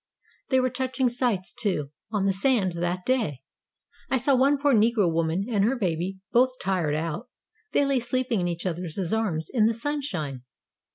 There 0.49 0.63
were 0.63 0.71
touching 0.71 1.09
sights, 1.09 1.53
too, 1.53 1.91
on 2.11 2.25
the 2.25 2.33
sand 2.33 2.71
that 2.73 3.05
day; 3.05 3.43
I 4.09 4.17
saw 4.17 4.33
one 4.35 4.57
poor 4.57 4.73
Negro 4.73 5.13
woman 5.13 5.45
and 5.47 5.63
her 5.63 5.75
baby, 5.75 6.17
both 6.31 6.57
tired 6.59 6.95
out; 6.95 7.29
they 7.71 7.85
lay 7.85 7.99
sleeping 7.99 8.39
in 8.39 8.47
each 8.47 8.65
other's 8.65 9.13
arms 9.13 9.47
in 9.53 9.67
the 9.67 9.75
sun 9.75 10.01
shine. 10.01 10.41